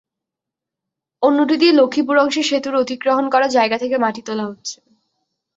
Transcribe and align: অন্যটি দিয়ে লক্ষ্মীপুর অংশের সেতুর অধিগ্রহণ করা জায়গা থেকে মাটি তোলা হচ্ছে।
অন্যটি 1.23 1.55
দিয়ে 1.57 1.73
লক্ষ্মীপুর 1.73 2.15
অংশের 2.17 2.45
সেতুর 2.45 2.75
অধিগ্রহণ 2.75 3.25
করা 3.29 3.47
জায়গা 3.47 3.77
থেকে 3.77 3.95
মাটি 3.97 4.21
তোলা 4.21 4.45
হচ্ছে। 4.47 4.77